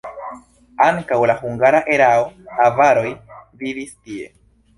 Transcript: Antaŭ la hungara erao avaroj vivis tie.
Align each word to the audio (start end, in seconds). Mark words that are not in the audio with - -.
Antaŭ 0.85 1.19
la 1.31 1.35
hungara 1.41 1.81
erao 1.97 2.23
avaroj 2.69 3.05
vivis 3.61 3.95
tie. 4.09 4.29